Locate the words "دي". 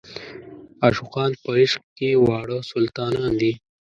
3.41-3.51